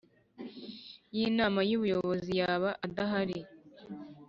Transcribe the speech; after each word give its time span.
w 1.13 1.15
Inama 1.27 1.59
y 1.69 1.75
Ubuyobozi 1.77 2.31
yaba 2.41 2.69
adahari 2.85 3.39